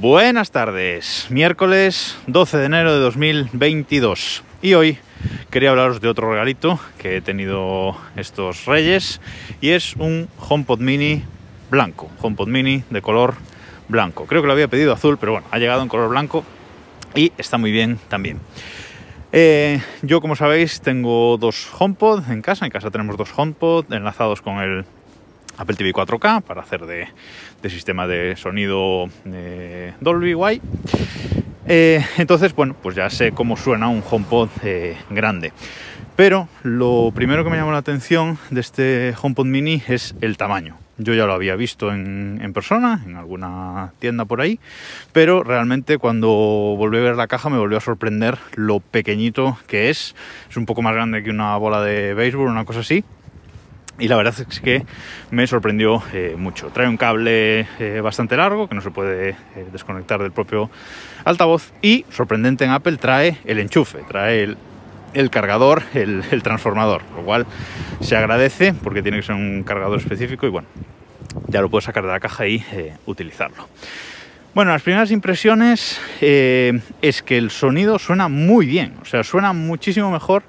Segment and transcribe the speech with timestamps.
[0.00, 4.96] Buenas tardes, miércoles 12 de enero de 2022 y hoy
[5.50, 9.20] quería hablaros de otro regalito que he tenido estos reyes
[9.60, 11.22] y es un HomePod mini
[11.70, 13.34] blanco, HomePod mini de color
[13.88, 14.24] blanco.
[14.24, 16.42] Creo que lo había pedido azul, pero bueno, ha llegado en color blanco
[17.14, 18.40] y está muy bien también.
[19.30, 22.64] Eh, yo, como sabéis, tengo dos HomePod en casa.
[22.64, 24.86] En casa tenemos dos HomePod enlazados con el
[25.62, 27.08] Apple TV 4K para hacer de,
[27.70, 30.60] sistema de sonido eh, Dolby.
[31.66, 34.48] Eh, entonces, bueno, pues ya sé cómo suena un HomePod
[35.10, 35.52] grande.
[36.16, 40.76] Pero lo primero que me llamó la atención de este HomePod mini es el tamaño.
[40.98, 44.60] Yo ya lo había visto en, persona, en alguna tienda por ahí,
[45.12, 49.90] pero realmente cuando volví a ver la caja me volvió a sorprender lo pequeñito que
[49.90, 50.14] es.
[50.50, 53.04] Es un poco más grande que una bola de béisbol, una cosa así.
[53.98, 54.84] Y la verdad es que
[55.30, 56.68] me sorprendió eh, mucho.
[56.68, 59.36] Trae un cable eh, bastante largo que no se puede eh,
[59.70, 60.70] desconectar del propio
[61.24, 64.58] altavoz y, sorprendente en Apple, trae el enchufe, trae el
[65.14, 67.46] el cargador, el, transformador, lo cual
[68.00, 70.66] se agradece porque tiene que ser un cargador específico y bueno,
[71.48, 72.64] ya lo puedo sacar de la caja y
[73.04, 73.68] utilizarlo.
[74.54, 79.52] Bueno, las primeras impresiones eh, es que el sonido suena muy bien, o sea, suena
[79.52, 80.42] muchísimo mejor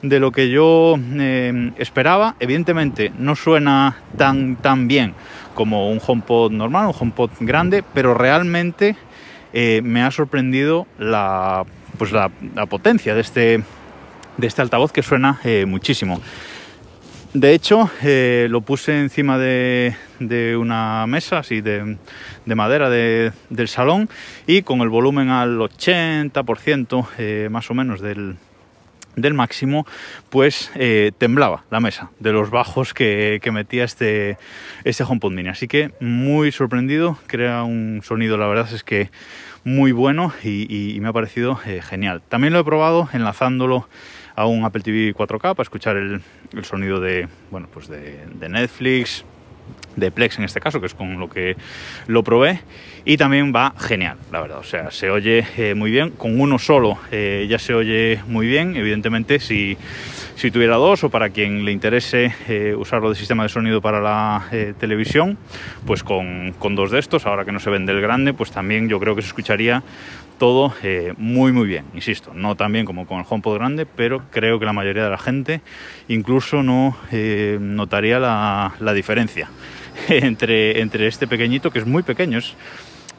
[0.00, 2.36] de lo que yo eh, esperaba.
[2.38, 5.14] Evidentemente no suena tan, tan bien
[5.54, 8.96] como un HomePod normal, un HomePod grande, pero realmente
[9.52, 11.64] me ha sorprendido la,
[11.98, 12.30] pues la
[12.68, 13.62] potencia de este,
[14.38, 16.20] de este altavoz que suena eh, muchísimo.
[17.34, 21.96] De hecho, eh, lo puse encima de, una mesa así de,
[22.46, 24.08] madera del salón
[24.46, 28.36] y con el volumen al 80% eh, más o menos del,
[29.34, 29.84] máximo,
[30.30, 30.70] pues
[31.18, 34.38] temblaba la mesa de los bajos que, metía este,
[34.84, 35.48] este HomePod Mini.
[35.48, 39.10] Así que muy sorprendido, crea un sonido, la verdad es que
[39.64, 42.22] muy bueno y, me ha parecido genial.
[42.28, 43.88] También lo he probado enlazándolo
[44.34, 46.22] a un Apple TV 4K para escuchar el,
[46.62, 49.24] sonido de, bueno, pues de, Netflix,
[49.96, 51.56] de Plex en este caso, que es con lo que
[52.06, 52.60] lo probé,
[53.04, 56.58] y también va genial, la verdad, o sea, se oye eh, muy bien, con uno
[56.58, 59.76] solo eh, ya se oye muy bien, evidentemente si,
[60.38, 64.00] si tuviera dos o para quien le interese eh, usarlo de sistema de sonido para
[64.00, 64.46] la
[64.78, 65.36] televisión,
[65.84, 68.88] pues con, con, dos de estos, ahora que no se vende el grande, pues también
[68.88, 69.82] yo creo que se escucharía
[70.38, 74.22] todo eh, muy muy bien, insisto, no tan bien como con el HomePod grande, pero
[74.30, 75.60] creo que la mayoría de la gente
[76.06, 79.50] incluso no eh, notaría la, diferencia
[80.08, 82.54] entre, entre este pequeñito, que es muy pequeño, es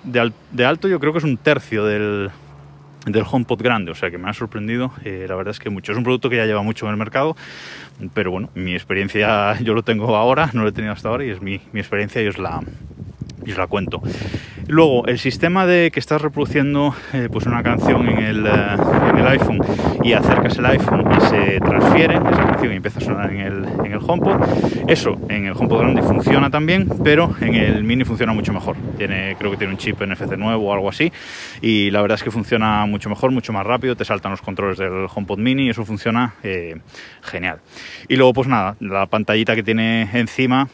[0.03, 2.31] de, alto yo creo que es un tercio del,
[3.12, 5.92] del HomePod grande, o sea que me ha sorprendido, eh, la verdad es que mucho.
[5.92, 7.36] Es un producto que ya lleva mucho en el mercado,
[8.14, 11.30] pero bueno, mi experiencia yo lo tengo ahora, no lo he tenido hasta ahora y
[11.30, 12.62] es mi, mi experiencia y os la,
[13.46, 14.02] y os la cuento.
[14.69, 18.52] Luego, el sistema de que estás reproduciendo eh, pues una canción en el, eh,
[19.09, 19.59] en el, iPhone
[20.03, 23.66] y acercas el iPhone y se transfiere esa canción y empieza a sonar en el,
[23.84, 24.88] en el HomePod.
[24.88, 28.75] Eso en el HomePod grande funciona también, pero en el Mini funciona mucho mejor.
[28.96, 31.12] Tiene, creo que tiene un chip NFC nuevo o algo así
[31.63, 33.96] y la verdad es que funciona mucho mejor, mucho más rápido.
[33.96, 36.75] Te saltan los controles del HomePod Mini y eso funciona eh,
[37.24, 37.57] genial.
[38.07, 40.69] Y luego, pues nada, la pantallita que tiene encima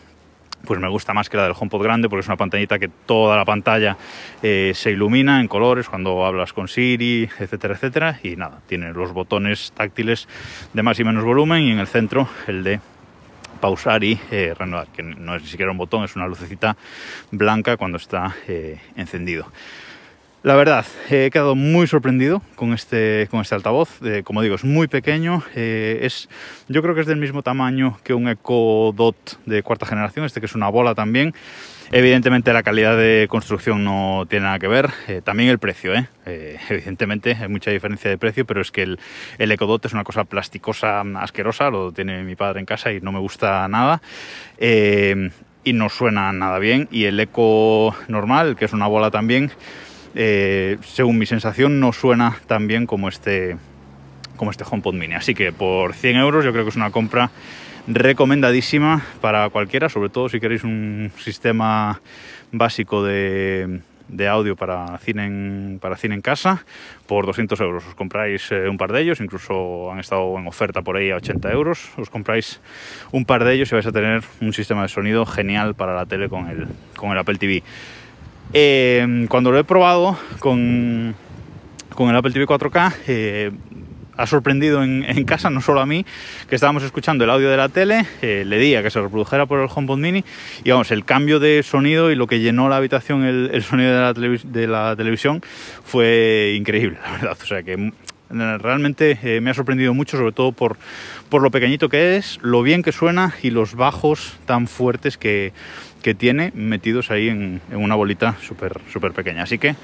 [0.66, 3.38] pues me gusta más que la del HomePod grande porque es una pantallita que toda
[3.38, 3.98] la pantalla
[4.42, 8.20] eh, se ilumina en colores cuando hablas con Siri, etcétera, etcétera.
[8.24, 10.28] Y nada, tiene los botones táctiles
[10.74, 12.80] de más y menos volumen y en el centro el de
[13.60, 16.76] pausar y eh, renovar, que no es ni siquiera un botón, es una lucecita
[17.32, 19.48] blanca cuando está eh, encendido.
[20.46, 24.00] La verdad, he quedado muy sorprendido con este, con este altavoz.
[24.04, 25.42] Eh, como digo, es muy pequeño.
[25.56, 26.30] Eh, es,
[26.68, 30.42] yo creo que es del mismo tamaño que un Echo Dot de cuarta generación, este
[30.42, 31.34] que es una bola también.
[31.92, 35.94] Evidentemente la calidad de construcción no tiene nada que ver, eh, también el precio,
[36.28, 39.00] evidentemente hay mucha diferencia de precio, pero es que el,
[39.40, 43.02] el Echo Dot es una cosa plasticosa asquerosa, lo tiene mi padre en casa y
[43.02, 44.00] no me gusta nada
[44.60, 49.52] y no suena nada bien y el Echo normal, que es una bola también,
[50.16, 53.58] eh, según mi sensación, no suena tan bien como este,
[54.38, 55.14] como este HomePod Mini.
[55.14, 57.32] Así que por 100 euros yo creo que es una compra
[57.88, 62.02] recomendadísima para cualquiera, sobre todo si queréis un sistema
[62.52, 63.82] básico de,
[64.30, 66.66] audio para cine, en, para cine en casa
[67.08, 67.86] por 200 euros.
[67.86, 71.18] Os compráis eh, un par de ellos, incluso han estado en oferta por ahí a
[71.18, 71.90] 80 euros.
[71.98, 72.62] Os compráis
[73.12, 76.06] un par de ellos y vais a tener un sistema de sonido genial para la
[76.06, 77.64] tele con el, con el Apple TV.
[78.58, 81.14] Em, cuando lo he probado con,
[82.00, 83.52] el Apple TV 4K, eh,
[84.16, 86.06] ha sorprendido en, casa, no solo a mí,
[86.48, 89.46] que estábamos escuchando el audio de la tele, eh, le di a que se reprodujera
[89.46, 90.24] por el HomePod Mini
[90.64, 94.00] y vamos, el cambio de sonido y lo que llenó la habitación, el, sonido de
[94.00, 95.42] la, de la, televisión,
[95.84, 97.38] fue increíble, la verdad.
[97.42, 97.92] O sea que
[98.30, 100.78] realmente eh, me ha sorprendido mucho, sobre todo por,
[101.30, 105.54] por lo pequeñito que es, lo bien que suena y los bajos tan fuertes que,
[106.20, 109.42] tiene metidos ahí en, una bolita súper súper pequeña.
[109.42, 109.76] Así que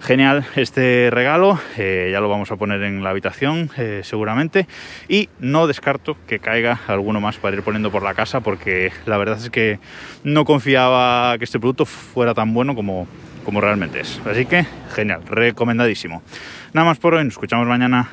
[0.00, 4.68] Genial este regalo, eh, ya lo vamos a poner en la habitación eh, seguramente
[5.08, 9.18] y no descarto que caiga alguno más para ir poniendo por la casa porque la
[9.18, 9.80] verdad es que
[10.22, 13.08] no confiaba que este producto fuera tan bueno como,
[13.48, 14.20] como realmente es.
[14.26, 16.22] Así que genial, recomendadísimo.
[16.74, 18.10] Nada más por hoy, nos escuchamos mañana.